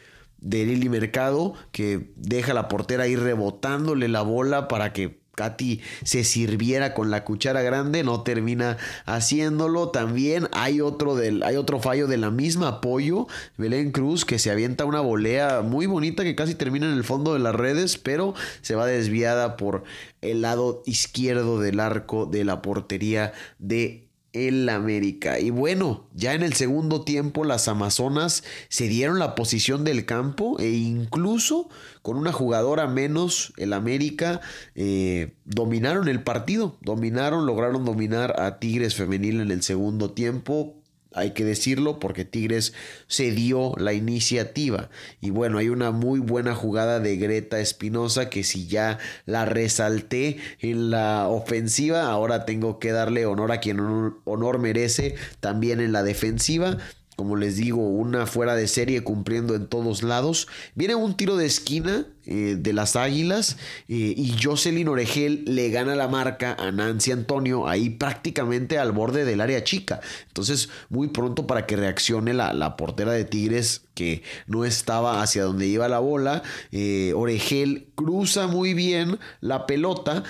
de 0.42 0.66
Lili 0.66 0.88
Mercado 0.88 1.54
que 1.70 2.10
deja 2.16 2.52
la 2.52 2.66
portera 2.66 3.04
ahí 3.04 3.14
rebotándole 3.14 4.08
la 4.08 4.22
bola 4.22 4.66
para 4.66 4.92
que 4.92 5.21
Katy 5.34 5.80
se 6.04 6.24
sirviera 6.24 6.92
con 6.92 7.10
la 7.10 7.24
cuchara 7.24 7.62
grande, 7.62 8.04
no 8.04 8.22
termina 8.22 8.76
haciéndolo. 9.06 9.88
También 9.88 10.48
hay 10.52 10.80
otro, 10.80 11.16
del, 11.16 11.42
hay 11.42 11.56
otro 11.56 11.80
fallo 11.80 12.06
de 12.06 12.18
la 12.18 12.30
misma 12.30 12.68
apoyo, 12.68 13.26
Belén 13.56 13.92
Cruz, 13.92 14.24
que 14.26 14.38
se 14.38 14.50
avienta 14.50 14.84
una 14.84 15.00
volea 15.00 15.62
muy 15.62 15.86
bonita 15.86 16.22
que 16.22 16.36
casi 16.36 16.54
termina 16.54 16.86
en 16.86 16.98
el 16.98 17.04
fondo 17.04 17.32
de 17.32 17.38
las 17.38 17.54
redes, 17.54 17.96
pero 17.96 18.34
se 18.60 18.74
va 18.74 18.86
desviada 18.86 19.56
por 19.56 19.84
el 20.20 20.42
lado 20.42 20.82
izquierdo 20.84 21.60
del 21.60 21.80
arco 21.80 22.26
de 22.26 22.44
la 22.44 22.60
portería 22.60 23.32
de 23.58 24.11
el 24.32 24.68
América. 24.68 25.38
Y 25.38 25.50
bueno, 25.50 26.06
ya 26.14 26.34
en 26.34 26.42
el 26.42 26.54
segundo 26.54 27.02
tiempo 27.02 27.44
las 27.44 27.68
Amazonas 27.68 28.44
se 28.68 28.88
dieron 28.88 29.18
la 29.18 29.34
posición 29.34 29.84
del 29.84 30.06
campo 30.06 30.58
e 30.58 30.70
incluso 30.70 31.68
con 32.02 32.16
una 32.16 32.32
jugadora 32.32 32.86
menos, 32.86 33.52
el 33.56 33.72
América 33.72 34.40
eh, 34.74 35.34
dominaron 35.44 36.08
el 36.08 36.22
partido, 36.22 36.76
dominaron, 36.80 37.46
lograron 37.46 37.84
dominar 37.84 38.40
a 38.40 38.58
Tigres 38.58 38.94
femenil 38.94 39.40
en 39.40 39.50
el 39.50 39.62
segundo 39.62 40.10
tiempo 40.10 40.81
hay 41.14 41.32
que 41.32 41.44
decirlo, 41.44 41.98
porque 41.98 42.24
Tigres 42.24 42.72
se 43.06 43.30
dio 43.30 43.74
la 43.76 43.92
iniciativa. 43.92 44.90
Y 45.20 45.30
bueno, 45.30 45.58
hay 45.58 45.68
una 45.68 45.90
muy 45.90 46.20
buena 46.20 46.54
jugada 46.54 47.00
de 47.00 47.16
Greta 47.16 47.60
Espinosa 47.60 48.30
que 48.30 48.44
si 48.44 48.66
ya 48.66 48.98
la 49.26 49.44
resalté 49.44 50.38
en 50.60 50.90
la 50.90 51.28
ofensiva, 51.28 52.10
ahora 52.10 52.44
tengo 52.44 52.78
que 52.78 52.92
darle 52.92 53.26
honor 53.26 53.52
a 53.52 53.60
quien 53.60 53.80
honor, 53.80 54.58
merece 54.58 55.14
también 55.40 55.80
en 55.80 55.92
la 55.92 56.02
defensiva 56.02 56.78
como 57.16 57.36
les 57.36 57.56
digo, 57.56 57.88
una 57.88 58.26
fuera 58.26 58.54
de 58.54 58.66
serie 58.66 59.02
cumpliendo 59.02 59.54
en 59.54 59.66
todos 59.66 60.02
lados. 60.02 60.48
Viene 60.74 60.94
un 60.94 61.16
tiro 61.16 61.36
de 61.36 61.46
esquina 61.46 62.06
eh, 62.24 62.56
de 62.58 62.72
las 62.72 62.96
Águilas 62.96 63.58
eh, 63.88 64.14
y 64.16 64.34
Jocelyn 64.42 64.88
Oregel 64.88 65.44
le 65.46 65.70
gana 65.70 65.94
la 65.94 66.08
marca 66.08 66.56
a 66.58 66.72
Nancy 66.72 67.12
Antonio 67.12 67.68
ahí 67.68 67.90
prácticamente 67.90 68.78
al 68.78 68.92
borde 68.92 69.24
del 69.24 69.40
área 69.40 69.62
chica. 69.62 70.00
Entonces, 70.28 70.70
muy 70.88 71.08
pronto 71.08 71.46
para 71.46 71.66
que 71.66 71.76
reaccione 71.76 72.32
la, 72.32 72.54
la 72.54 72.76
portera 72.76 73.12
de 73.12 73.24
Tigres 73.24 73.82
que 73.94 74.22
no 74.46 74.64
estaba 74.64 75.22
hacia 75.22 75.44
donde 75.44 75.66
iba 75.66 75.88
la 75.88 75.98
bola. 75.98 76.42
Eh, 76.70 77.12
Oregel 77.14 77.88
cruza 77.94 78.46
muy 78.46 78.72
bien 78.72 79.18
la 79.40 79.66
pelota 79.66 80.24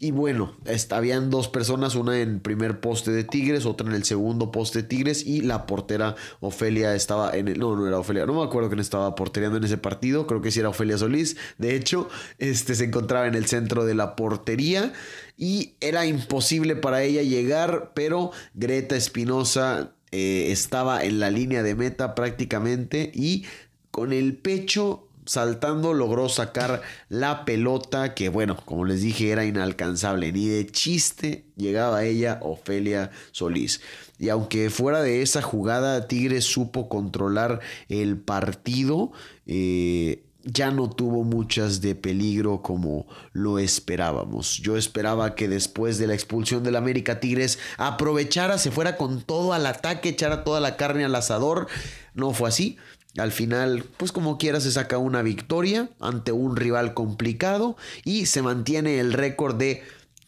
y 0.00 0.12
bueno, 0.12 0.56
habían 0.90 1.28
dos 1.28 1.48
personas, 1.48 1.96
una 1.96 2.20
en 2.20 2.38
primer 2.38 2.80
poste 2.80 3.10
de 3.10 3.24
Tigres, 3.24 3.66
otra 3.66 3.88
en 3.88 3.94
el 3.94 4.04
segundo 4.04 4.52
poste 4.52 4.82
de 4.82 4.88
Tigres 4.88 5.26
y 5.26 5.40
la 5.40 5.66
portera 5.66 6.14
Ofelia 6.38 6.94
estaba 6.94 7.36
en 7.36 7.48
el... 7.48 7.58
No, 7.58 7.74
no 7.74 7.86
era 7.88 7.98
Ofelia, 7.98 8.24
no 8.24 8.34
me 8.34 8.44
acuerdo 8.44 8.68
quién 8.68 8.78
estaba 8.78 9.16
portereando 9.16 9.58
en 9.58 9.64
ese 9.64 9.76
partido, 9.76 10.28
creo 10.28 10.40
que 10.40 10.52
sí 10.52 10.60
era 10.60 10.68
Ofelia 10.68 10.98
Solís. 10.98 11.36
De 11.58 11.74
hecho, 11.74 12.08
este 12.38 12.76
se 12.76 12.84
encontraba 12.84 13.26
en 13.26 13.34
el 13.34 13.46
centro 13.46 13.84
de 13.84 13.96
la 13.96 14.14
portería 14.14 14.92
y 15.36 15.74
era 15.80 16.06
imposible 16.06 16.76
para 16.76 17.02
ella 17.02 17.22
llegar, 17.22 17.90
pero 17.94 18.30
Greta 18.54 18.94
Espinosa 18.94 19.94
eh, 20.12 20.52
estaba 20.52 21.02
en 21.02 21.18
la 21.18 21.30
línea 21.30 21.64
de 21.64 21.74
meta 21.74 22.14
prácticamente 22.14 23.10
y 23.12 23.46
con 23.90 24.12
el 24.12 24.36
pecho 24.36 25.07
saltando 25.28 25.92
logró 25.92 26.28
sacar 26.28 26.80
la 27.08 27.44
pelota 27.44 28.14
que 28.14 28.30
bueno, 28.30 28.56
como 28.64 28.86
les 28.86 29.02
dije 29.02 29.30
era 29.30 29.44
inalcanzable, 29.44 30.32
ni 30.32 30.48
de 30.48 30.66
chiste 30.66 31.44
llegaba 31.56 32.04
ella 32.04 32.40
Ofelia 32.42 33.10
Solís. 33.30 33.80
Y 34.18 34.30
aunque 34.30 34.70
fuera 34.70 35.02
de 35.02 35.22
esa 35.22 35.42
jugada 35.42 36.08
Tigres 36.08 36.44
supo 36.44 36.88
controlar 36.88 37.60
el 37.88 38.16
partido, 38.16 39.12
eh, 39.46 40.24
ya 40.44 40.70
no 40.70 40.88
tuvo 40.88 41.24
muchas 41.24 41.82
de 41.82 41.94
peligro 41.94 42.62
como 42.62 43.06
lo 43.32 43.58
esperábamos. 43.58 44.58
Yo 44.58 44.76
esperaba 44.76 45.34
que 45.34 45.46
después 45.46 45.98
de 45.98 46.06
la 46.06 46.14
expulsión 46.14 46.64
del 46.64 46.76
América 46.76 47.20
Tigres 47.20 47.58
aprovechara, 47.76 48.56
se 48.56 48.70
fuera 48.70 48.96
con 48.96 49.20
todo 49.20 49.52
al 49.52 49.66
ataque, 49.66 50.10
echara 50.10 50.44
toda 50.44 50.60
la 50.60 50.76
carne 50.76 51.04
al 51.04 51.14
asador. 51.14 51.68
No 52.14 52.32
fue 52.32 52.48
así. 52.48 52.78
Al 53.16 53.32
final, 53.32 53.84
pues 53.96 54.12
como 54.12 54.38
quiera, 54.38 54.60
se 54.60 54.70
saca 54.70 54.98
una 54.98 55.22
victoria 55.22 55.90
ante 55.98 56.32
un 56.32 56.56
rival 56.56 56.94
complicado 56.94 57.76
y 58.04 58.26
se 58.26 58.42
mantiene 58.42 59.00
el 59.00 59.12
récord 59.12 59.56
de 59.56 59.82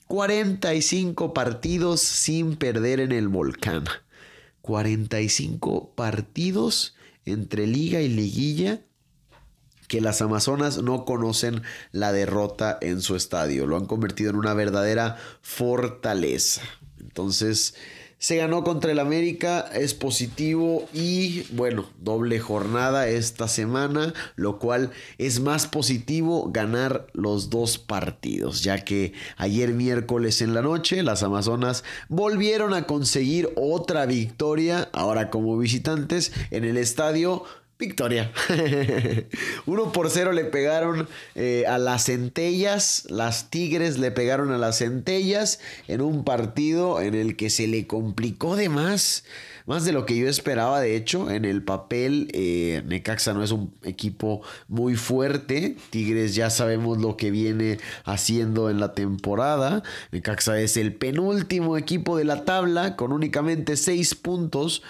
45 0.09 1.35
partidos 1.35 2.01
sin 2.01 2.57
perder 2.57 3.01
en 3.01 3.13
el 3.13 3.29
volcán. 3.29 3.85
45 4.63 5.93
partidos 5.95 6.97
entre 7.25 7.67
liga 7.67 8.01
y 8.01 8.09
liguilla 8.09 8.81
que 9.91 10.01
las 10.01 10.23
Amazonas 10.23 10.79
no 10.79 11.05
conocen 11.05 11.63
la 11.91 12.13
derrota 12.13 12.79
en 12.81 13.03
su 13.03 13.17
estadio. 13.17 13.67
Lo 13.67 13.77
han 13.77 13.87
convertido 13.87 14.31
en 14.31 14.37
una 14.37 14.55
verdadera 14.55 15.17
fortaleza. 15.43 16.63
Entonces, 17.01 17.75
se 18.21 18.37
ganó 18.37 18.63
contra 18.63 18.93
el 18.93 18.99
América, 18.99 19.71
es 19.73 19.95
positivo 19.95 20.87
y 20.93 21.47
bueno, 21.55 21.87
doble 22.01 22.39
jornada 22.39 23.09
esta 23.09 23.49
semana, 23.49 24.13
lo 24.37 24.59
cual 24.59 24.91
es 25.17 25.41
más 25.41 25.67
positivo 25.67 26.51
ganar 26.53 27.07
los 27.15 27.49
dos 27.49 27.79
partidos, 27.79 28.63
ya 28.63 28.85
que 28.85 29.15
ayer 29.39 29.73
miércoles 29.73 30.43
en 30.43 30.53
la 30.53 30.61
noche 30.61 31.03
las 31.03 31.23
Amazonas 31.23 31.83
volvieron 32.11 32.75
a 32.75 32.87
conseguir 32.87 33.49
otra 33.57 34.05
victoria, 34.05 34.91
ahora 34.93 35.31
como 35.31 35.57
visitantes 35.57 36.33
en 36.51 36.65
el 36.65 36.77
estadio 36.77 37.45
Victoria. 37.81 38.31
1 39.67 39.93
por 39.93 40.11
0 40.11 40.33
le 40.33 40.45
pegaron 40.45 41.09
eh, 41.35 41.65
a 41.67 41.79
las 41.79 42.05
centellas. 42.05 43.07
Las 43.09 43.51
Tigres 43.51 43.99
le 43.99 44.13
pegaron 44.13 44.53
a 44.53 44.59
las 44.59 44.79
centellas 44.79 45.59
en 45.89 46.03
un 46.03 46.23
partido 46.23 47.01
en 47.01 47.15
el 47.15 47.37
que 47.37 47.51
se 47.51 47.67
le 47.67 47.87
complicó 47.87 48.55
de 48.55 48.69
más 48.69 49.25
más 49.71 49.85
de 49.85 49.93
lo 49.93 50.05
que 50.05 50.17
yo 50.17 50.29
esperaba. 50.29 50.81
De 50.81 50.97
hecho, 50.97 51.31
en 51.31 51.45
el 51.45 51.63
papel, 51.63 52.29
eh, 52.33 52.83
Necaxa 52.87 53.35
no 53.35 53.45
es 53.45 53.53
un 53.53 53.73
equipo 53.85 54.43
muy 54.67 54.97
fuerte. 54.97 55.77
Tigres 55.91 56.35
ya 56.35 56.51
sabemos 56.51 56.99
lo 56.99 57.17
que 57.17 57.31
viene 57.31 57.79
haciendo 58.05 58.69
en 58.69 58.81
la 58.81 58.95
temporada. 58.95 59.85
Necaxa 60.11 60.61
es 60.61 60.77
el 60.77 60.95
penúltimo 60.95 61.77
equipo 61.77 62.17
de 62.17 62.25
la 62.25 62.45
tabla 62.45 62.97
con 62.97 63.13
únicamente 63.13 63.77
seis 63.77 64.17
puntos. 64.17 64.83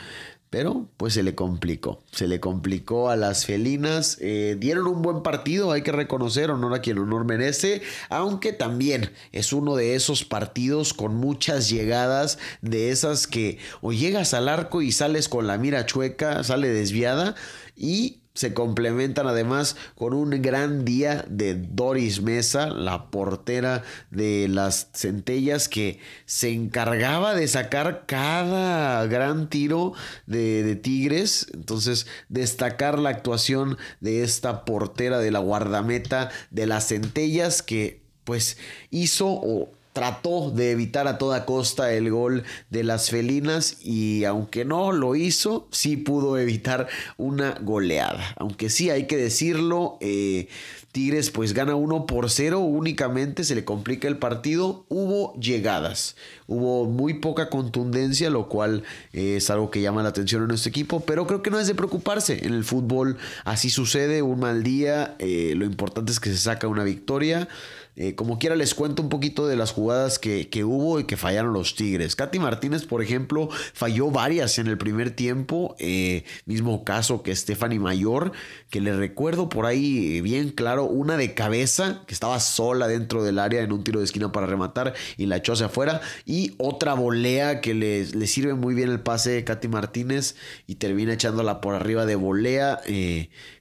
Pero 0.51 0.89
pues 0.97 1.15
se 1.15 1.23
le 1.23 1.37
complicó, 1.37 2.03
se 2.11 2.27
le 2.27 2.41
complicó 2.41 3.09
a 3.09 3.15
las 3.15 3.47
felinas. 3.47 4.19
Eh, 4.21 4.57
dieron 4.59 4.89
un 4.89 5.01
buen 5.01 5.23
partido, 5.23 5.71
hay 5.71 5.83
que 5.83 5.93
reconocer, 5.93 6.51
honor 6.51 6.75
a 6.75 6.81
quien 6.81 6.99
honor 6.99 7.25
merece, 7.25 7.83
aunque 8.09 8.53
también 8.53 9.13
es 9.31 9.53
uno 9.53 9.77
de 9.77 9.95
esos 9.95 10.25
partidos 10.25 10.93
con 10.93 11.15
muchas 11.15 11.71
llegadas, 11.71 12.39
de 12.63 12.91
esas 12.91 13.29
que 13.29 13.59
o 13.81 13.93
llegas 13.93 14.35
al 14.35 14.49
arco 14.49 14.83
y 14.83 14.91
sales 14.91 15.29
con 15.29 15.47
la 15.47 15.57
mira 15.57 15.87
chueca, 15.87 16.43
sale 16.43 16.69
desviada 16.69 17.37
y 17.77 18.20
se 18.35 18.55
complementan 18.55 19.27
además 19.27 19.77
con 19.97 20.15
un 20.15 20.31
gran 20.43 20.85
día 20.85 21.25
de 21.29 21.55
Doris 21.55 22.23
Mesa, 22.23 22.71
la 22.71 23.11
portera 23.11 23.83
de 24.11 24.47
las 24.49 24.89
centellas 24.95 25.69
que 25.69 25.99
se 26.27 26.51
encargaba 26.51 27.35
de 27.35 27.49
sacar 27.49 28.05
cada 28.07 29.05
gran 29.07 29.49
tiro 29.49 29.95
de, 30.27 30.77
Tigres. 30.77 31.49
Entonces, 31.53 32.07
destacar 32.29 32.99
la 32.99 33.11
actuación 33.11 33.77
de 34.01 34.23
esta 34.23 34.65
portera 34.65 35.19
de 35.19 35.31
la 35.31 35.41
guardameta 35.41 36.31
de 36.51 36.67
las 36.67 36.89
centellas 36.89 37.63
que 37.63 38.03
pues 38.25 38.59
hizo 38.91 39.27
o 39.29 39.73
trató 39.93 40.51
de 40.51 40.71
evitar 40.71 41.09
a 41.09 41.19
toda 41.19 41.45
costa 41.45 41.93
el 41.93 42.11
gol 42.11 42.45
de 42.71 42.85
las 42.85 43.11
felinas 43.11 43.79
y 43.83 44.25
aunque 44.25 44.65
no 44.65 44.93
lo 44.93 45.17
hizo, 45.17 45.69
sí 45.71 45.97
pudo 45.97 46.39
evitar 46.39 46.89
una 47.17 47.57
goleada. 47.61 48.35
Aunque 48.37 48.71
sí 48.71 48.91
hay 48.91 49.07
que 49.07 49.17
decirlo, 49.17 49.99
eh, 50.01 50.49
Tigres 50.93 51.31
pues 51.31 51.53
gana 51.55 51.77
1 51.77 52.07
por 52.07 52.31
0 52.31 52.59
únicamente, 52.59 53.45
se 53.45 53.55
le 53.55 53.65
complica 53.65 54.09
el 54.09 54.19
partido, 54.19 54.85
hubo 54.89 55.35
llegadas, 55.39 56.17
hubo 56.49 56.87
muy 56.87 57.15
poca 57.15 57.49
contundencia, 57.49 58.29
lo 58.29 58.49
cual 58.49 58.83
eh, 59.13 59.37
es 59.37 59.51
algo 59.51 59.71
que 59.71 59.81
llama 59.81 60.03
la 60.03 60.09
atención 60.09 60.43
en 60.43 60.49
nuestro 60.49 60.71
equipo, 60.71 61.01
pero 61.01 61.29
creo 61.29 61.43
que 61.43 61.51
no 61.51 61.61
es 61.61 61.69
de 61.69 61.77
preocuparse, 61.77 62.45
en 62.45 62.55
el 62.55 62.65
fútbol 62.65 63.19
así 63.45 63.71
sucede, 63.71 64.23
un 64.23 64.41
mal 64.41 64.65
día, 64.65 65.15
eh, 65.21 65.55
lo 65.57 65.65
importante 65.65 66.11
es 66.11 66.19
que 66.19 66.31
se 66.31 66.39
saca 66.39 66.67
una 66.67 66.83
victoria. 66.83 67.49
Eh, 67.97 68.15
como 68.15 68.39
quiera 68.39 68.57
les 68.57 68.75
cuento 68.75 69.03
un 69.03 69.09
poquito 69.09 69.47
de 69.47 69.57
las 69.57 69.73
jugadas 69.73 70.19
que, 70.19 70.49
hubo 70.65 71.01
y 71.01 71.05
que 71.05 71.17
fallaron 71.17 71.53
los 71.53 71.75
Tigres. 71.75 72.17
Katy 72.17 72.39
Martínez, 72.39 72.87
por 72.87 73.03
ejemplo, 73.03 73.49
falló 73.75 74.11
varias 74.11 74.59
en 74.59 74.69
el 74.69 74.79
primer 74.79 75.11
tiempo. 75.11 75.75
Eh, 75.79 76.25
mismo 76.47 76.85
caso 76.85 77.23
que 77.23 77.35
Stephanie 77.35 77.79
Mayor, 77.79 78.33
que 78.71 78.81
le 78.81 78.97
recuerdo 78.97 79.49
por 79.49 79.67
ahí 79.67 80.17
eh, 80.17 80.23
bien 80.23 80.51
claro, 80.51 80.85
una 80.85 81.17
de 81.17 81.35
cabeza, 81.35 82.03
que 82.07 82.15
estaba 82.15 82.39
sola 82.41 82.89
dentro 82.89 83.23
del 83.23 83.39
área 83.39 83.63
en 83.63 83.73
un 83.73 83.85
tiro 83.85 83.99
de 83.99 84.05
esquina 84.05 84.33
para 84.33 84.47
rematar 84.47 84.95
y 85.17 85.27
la 85.27 85.37
echó 85.37 85.53
hacia 85.53 85.67
afuera. 85.67 86.01
Y 86.25 86.55
otra 86.59 86.95
volea 86.95 87.61
que 87.61 87.75
le, 87.75 88.07
le 88.07 88.27
sirve 88.27 88.55
muy 88.55 88.75
bien 88.75 88.91
el 88.91 89.01
pase 89.01 89.31
de 89.31 89.45
Katy 89.45 89.69
Martínez 89.69 90.37
y 90.67 90.77
termina 90.77 91.13
echándola 91.15 91.61
por 91.61 91.75
arriba 91.75 92.07
de 92.07 92.15
volea. 92.15 92.81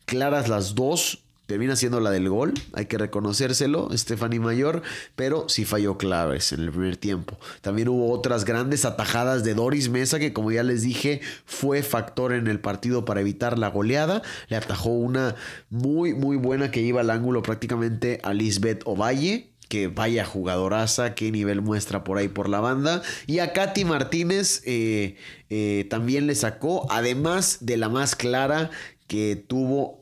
claras 0.05 0.47
las 0.49 0.75
dos 0.75 1.23
termina 1.49 1.75
siendo 1.75 1.99
la 1.99 2.11
del 2.11 2.29
gol, 2.29 2.53
hay 2.73 2.85
que 2.85 2.99
reconocérselo, 2.99 3.89
Stephanie 3.97 4.39
Mayor, 4.39 4.83
pero 5.15 5.49
sí 5.49 5.65
falló 5.65 5.97
claves 5.97 6.51
en 6.51 6.59
el 6.59 6.69
primer 6.69 6.95
tiempo. 6.95 7.39
También 7.61 7.87
hubo 7.87 8.11
otras 8.11 8.45
grandes 8.45 8.85
atajadas 8.85 9.43
de 9.43 9.55
Doris 9.55 9.89
Mesa, 9.89 10.19
que 10.19 10.31
como 10.31 10.51
ya 10.51 10.61
les 10.61 10.83
dije, 10.83 11.21
fue 11.45 11.81
factor 11.81 12.33
en 12.33 12.45
el 12.45 12.59
partido 12.59 13.03
para 13.03 13.21
evitar 13.21 13.57
la 13.57 13.69
goleada. 13.69 14.21
Le 14.49 14.57
atajó 14.57 14.91
una 14.91 15.33
muy, 15.71 16.13
muy 16.13 16.37
buena 16.37 16.69
que 16.69 16.81
iba 16.81 17.01
al 17.01 17.09
ángulo 17.09 17.41
prácticamente 17.41 18.19
a 18.21 18.31
Lisbeth 18.35 18.83
Ovalle 18.85 19.49
que 19.69 19.87
vaya 19.87 20.25
jugadoraza, 20.25 21.13
qué 21.15 21.31
nivel 21.31 21.61
muestra 21.61 22.03
por 22.03 22.17
ahí 22.19 22.27
por 22.27 22.47
la 22.49 22.59
banda. 22.59 23.01
Y 23.25 23.39
a 23.39 23.53
Katy 23.53 23.85
Martínez 23.85 24.61
eh, 24.65 25.15
eh, 25.49 25.87
también 25.89 26.27
le 26.27 26.35
sacó, 26.35 26.91
además 26.91 27.57
de 27.61 27.77
la 27.77 27.89
más 27.89 28.15
clara 28.15 28.71
que 29.07 29.35
tuvo 29.35 29.99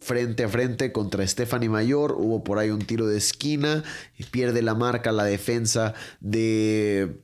frente 0.00 0.44
a 0.44 0.48
frente 0.48 0.92
contra 0.92 1.26
Stephanie 1.26 1.68
Mayor. 1.68 2.16
Hubo 2.18 2.42
por 2.42 2.58
ahí 2.58 2.70
un 2.70 2.80
tiro 2.80 3.06
de 3.06 3.18
esquina. 3.18 3.84
Pierde 4.30 4.62
la 4.62 4.74
marca 4.74 5.12
la 5.12 5.24
defensa 5.24 5.94
de 6.20 7.22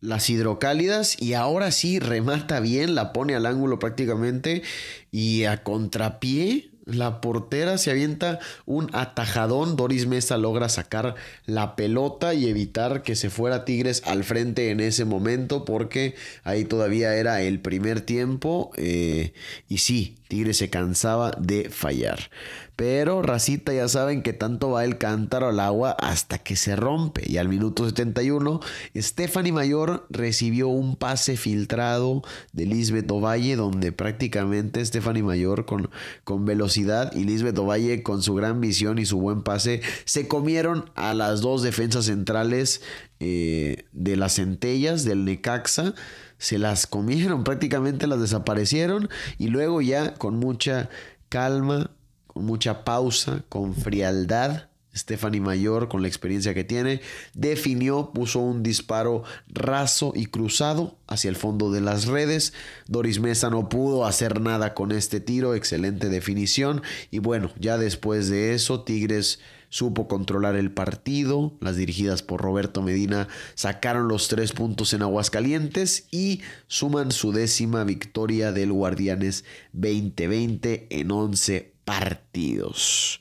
las 0.00 0.30
hidrocálidas. 0.30 1.20
Y 1.20 1.34
ahora 1.34 1.70
sí 1.70 1.98
remata 1.98 2.60
bien. 2.60 2.94
La 2.94 3.12
pone 3.12 3.34
al 3.34 3.46
ángulo 3.46 3.78
prácticamente. 3.78 4.62
Y 5.10 5.44
a 5.44 5.62
contrapié 5.62 6.73
la 6.84 7.20
portera 7.20 7.78
se 7.78 7.90
avienta 7.90 8.38
un 8.66 8.90
atajadón. 8.92 9.76
Doris 9.76 10.06
Mesa 10.06 10.36
logra 10.36 10.68
sacar 10.68 11.14
la 11.46 11.76
pelota 11.76 12.34
y 12.34 12.48
evitar 12.48 13.02
que 13.02 13.16
se 13.16 13.30
fuera 13.30 13.64
Tigres 13.64 14.02
al 14.06 14.24
frente 14.24 14.70
en 14.70 14.80
ese 14.80 15.04
momento 15.04 15.64
porque 15.64 16.14
ahí 16.42 16.64
todavía 16.64 17.14
era 17.16 17.42
el 17.42 17.60
primer 17.60 18.00
tiempo. 18.00 18.70
Eh, 18.76 19.32
y 19.68 19.78
sí, 19.78 20.16
Tigres 20.28 20.58
se 20.58 20.70
cansaba 20.70 21.32
de 21.38 21.70
fallar. 21.70 22.30
Pero 22.76 23.22
Racita 23.22 23.72
ya 23.72 23.88
saben 23.88 24.22
que 24.22 24.32
tanto 24.32 24.70
va 24.70 24.84
el 24.84 24.98
cántaro 24.98 25.48
al 25.48 25.60
agua 25.60 25.92
hasta 25.92 26.38
que 26.38 26.56
se 26.56 26.74
rompe. 26.74 27.22
Y 27.24 27.36
al 27.36 27.48
minuto 27.48 27.84
71, 27.84 28.60
Stephanie 28.96 29.52
Mayor 29.52 30.06
recibió 30.10 30.68
un 30.68 30.96
pase 30.96 31.36
filtrado 31.36 32.22
de 32.52 32.66
Lisbeth 32.66 33.10
Ovalle, 33.10 33.56
donde 33.56 33.92
prácticamente 33.92 34.84
Stephanie 34.84 35.22
Mayor 35.22 35.66
con, 35.66 35.90
con 36.24 36.44
velocidad 36.44 37.12
y 37.14 37.24
Lisbeth 37.24 37.58
Ovalle 37.58 38.02
con 38.02 38.22
su 38.22 38.34
gran 38.34 38.60
visión 38.60 38.98
y 38.98 39.06
su 39.06 39.20
buen 39.20 39.42
pase 39.42 39.80
se 40.04 40.26
comieron 40.26 40.90
a 40.96 41.14
las 41.14 41.40
dos 41.40 41.62
defensas 41.62 42.06
centrales 42.06 42.82
eh, 43.20 43.84
de 43.92 44.16
las 44.16 44.34
centellas 44.34 45.04
del 45.04 45.24
Necaxa 45.24 45.94
se 46.38 46.58
las 46.58 46.86
comieron, 46.86 47.44
prácticamente 47.44 48.06
las 48.06 48.20
desaparecieron 48.20 49.08
y 49.38 49.48
luego 49.48 49.80
ya 49.80 50.14
con 50.14 50.36
mucha 50.36 50.90
calma 51.28 51.90
con 52.34 52.44
mucha 52.44 52.84
pausa, 52.84 53.44
con 53.48 53.74
frialdad. 53.74 54.68
Stephanie 54.96 55.40
Mayor, 55.40 55.88
con 55.88 56.02
la 56.02 56.08
experiencia 56.08 56.54
que 56.54 56.62
tiene, 56.62 57.00
definió, 57.34 58.12
puso 58.12 58.38
un 58.38 58.62
disparo 58.62 59.24
raso 59.48 60.12
y 60.14 60.26
cruzado 60.26 60.96
hacia 61.08 61.30
el 61.30 61.36
fondo 61.36 61.72
de 61.72 61.80
las 61.80 62.06
redes. 62.06 62.52
Doris 62.86 63.18
Mesa 63.18 63.50
no 63.50 63.68
pudo 63.68 64.06
hacer 64.06 64.40
nada 64.40 64.72
con 64.72 64.92
este 64.92 65.18
tiro, 65.18 65.56
excelente 65.56 66.08
definición. 66.10 66.82
Y 67.10 67.18
bueno, 67.18 67.50
ya 67.58 67.76
después 67.76 68.28
de 68.28 68.54
eso, 68.54 68.82
Tigres 68.82 69.40
supo 69.68 70.06
controlar 70.06 70.54
el 70.54 70.70
partido. 70.70 71.54
Las 71.60 71.74
dirigidas 71.74 72.22
por 72.22 72.40
Roberto 72.40 72.80
Medina 72.80 73.26
sacaron 73.56 74.06
los 74.06 74.28
tres 74.28 74.52
puntos 74.52 74.92
en 74.92 75.02
Aguascalientes 75.02 76.06
y 76.12 76.42
suman 76.68 77.10
su 77.10 77.32
décima 77.32 77.82
victoria 77.82 78.52
del 78.52 78.70
Guardianes 78.70 79.44
2020 79.72 80.86
en 80.90 81.10
11 81.10 81.73
partidos. 81.84 83.20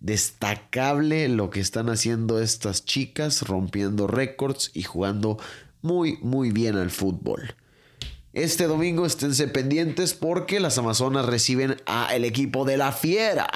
Destacable 0.00 1.28
lo 1.28 1.50
que 1.50 1.60
están 1.60 1.88
haciendo 1.88 2.40
estas 2.40 2.84
chicas, 2.84 3.42
rompiendo 3.42 4.06
récords 4.06 4.70
y 4.74 4.82
jugando 4.82 5.38
muy, 5.80 6.18
muy 6.22 6.50
bien 6.50 6.76
al 6.76 6.90
fútbol. 6.90 7.54
Este 8.32 8.66
domingo 8.66 9.04
esténse 9.04 9.46
pendientes 9.46 10.14
porque 10.14 10.58
las 10.58 10.78
Amazonas 10.78 11.26
reciben 11.26 11.76
a 11.86 12.14
el 12.14 12.24
equipo 12.24 12.64
de 12.64 12.78
la 12.78 12.92
Fiera 12.92 13.48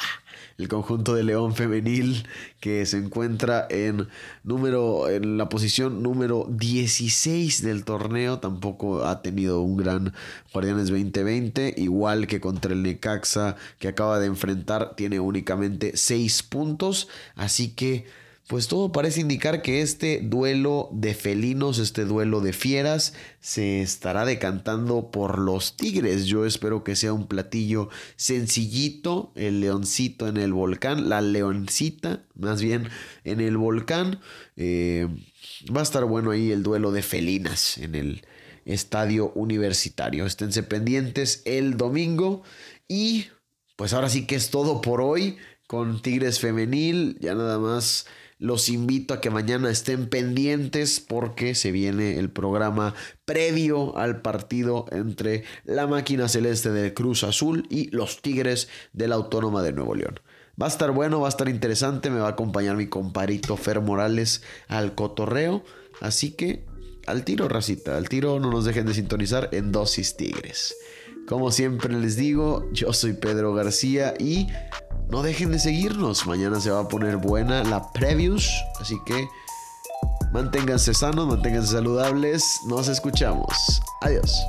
el 0.58 0.68
conjunto 0.68 1.14
de 1.14 1.22
León 1.22 1.54
femenil 1.54 2.26
que 2.60 2.86
se 2.86 2.98
encuentra 2.98 3.66
en 3.68 4.08
número 4.42 5.08
en 5.08 5.36
la 5.36 5.48
posición 5.48 6.02
número 6.02 6.46
16 6.48 7.62
del 7.62 7.84
torneo, 7.84 8.38
tampoco 8.38 9.04
ha 9.04 9.22
tenido 9.22 9.60
un 9.60 9.76
gran 9.76 10.14
Guardianes 10.52 10.88
2020, 10.88 11.74
igual 11.76 12.26
que 12.26 12.40
contra 12.40 12.72
el 12.72 12.82
Necaxa 12.82 13.56
que 13.78 13.88
acaba 13.88 14.18
de 14.18 14.26
enfrentar, 14.26 14.94
tiene 14.96 15.20
únicamente 15.20 15.92
6 15.96 16.42
puntos, 16.44 17.08
así 17.34 17.74
que 17.74 18.06
pues 18.48 18.68
todo 18.68 18.92
parece 18.92 19.20
indicar 19.20 19.60
que 19.60 19.82
este 19.82 20.20
duelo 20.22 20.88
de 20.92 21.14
felinos, 21.14 21.78
este 21.80 22.04
duelo 22.04 22.40
de 22.40 22.52
fieras, 22.52 23.12
se 23.40 23.80
estará 23.82 24.24
decantando 24.24 25.10
por 25.10 25.38
los 25.38 25.76
tigres. 25.76 26.26
Yo 26.26 26.46
espero 26.46 26.84
que 26.84 26.94
sea 26.94 27.12
un 27.12 27.26
platillo 27.26 27.88
sencillito, 28.14 29.32
el 29.34 29.60
leoncito 29.60 30.28
en 30.28 30.36
el 30.36 30.52
volcán, 30.52 31.08
la 31.08 31.20
leoncita 31.22 32.24
más 32.36 32.62
bien 32.62 32.88
en 33.24 33.40
el 33.40 33.56
volcán. 33.56 34.20
Eh, 34.56 35.08
va 35.74 35.80
a 35.80 35.84
estar 35.84 36.04
bueno 36.04 36.30
ahí 36.30 36.52
el 36.52 36.62
duelo 36.62 36.92
de 36.92 37.02
felinas 37.02 37.78
en 37.78 37.96
el 37.96 38.22
estadio 38.64 39.32
universitario. 39.34 40.24
Esténse 40.24 40.62
pendientes 40.62 41.42
el 41.46 41.76
domingo 41.76 42.44
y 42.86 43.26
pues 43.74 43.92
ahora 43.92 44.08
sí 44.08 44.24
que 44.24 44.36
es 44.36 44.50
todo 44.50 44.80
por 44.80 45.00
hoy 45.00 45.36
con 45.66 46.00
Tigres 46.00 46.38
Femenil. 46.38 47.18
Ya 47.20 47.34
nada 47.34 47.58
más 47.58 48.06
Los 48.38 48.68
invito 48.68 49.14
a 49.14 49.20
que 49.22 49.30
mañana 49.30 49.70
estén 49.70 50.08
pendientes 50.08 51.00
porque 51.00 51.54
se 51.54 51.72
viene 51.72 52.18
el 52.18 52.30
programa 52.30 52.94
previo 53.24 53.96
al 53.96 54.20
partido 54.20 54.84
entre 54.90 55.44
la 55.64 55.86
máquina 55.86 56.28
celeste 56.28 56.70
del 56.70 56.92
Cruz 56.92 57.24
Azul 57.24 57.66
y 57.70 57.90
los 57.96 58.20
Tigres 58.20 58.68
de 58.92 59.08
la 59.08 59.14
Autónoma 59.14 59.62
de 59.62 59.72
Nuevo 59.72 59.94
León. 59.94 60.20
Va 60.60 60.66
a 60.66 60.68
estar 60.68 60.90
bueno, 60.90 61.20
va 61.20 61.28
a 61.28 61.30
estar 61.30 61.48
interesante, 61.48 62.10
me 62.10 62.20
va 62.20 62.28
a 62.28 62.32
acompañar 62.32 62.76
mi 62.76 62.88
comparito 62.88 63.56
Fer 63.56 63.80
Morales 63.80 64.42
al 64.68 64.94
cotorreo, 64.94 65.64
así 66.00 66.32
que 66.32 66.66
al 67.06 67.24
tiro, 67.24 67.48
racita, 67.48 67.96
al 67.96 68.08
tiro 68.08 68.38
no 68.38 68.50
nos 68.50 68.64
dejen 68.64 68.84
de 68.84 68.94
sintonizar 68.94 69.48
en 69.52 69.72
Dosis 69.72 70.16
Tigres. 70.16 70.74
Como 71.26 71.50
siempre 71.50 71.94
les 71.94 72.16
digo, 72.16 72.68
yo 72.72 72.92
soy 72.92 73.14
Pedro 73.14 73.54
García 73.54 74.14
y 74.18 74.46
no 75.08 75.22
dejen 75.22 75.52
de 75.52 75.58
seguirnos. 75.58 76.26
Mañana 76.26 76.60
se 76.60 76.70
va 76.70 76.80
a 76.80 76.88
poner 76.88 77.16
buena 77.16 77.64
la 77.64 77.92
previews. 77.92 78.50
Así 78.80 78.96
que 79.04 79.28
manténganse 80.32 80.94
sanos, 80.94 81.26
manténganse 81.26 81.72
saludables. 81.72 82.60
Nos 82.66 82.88
escuchamos. 82.88 83.82
Adiós. 84.00 84.44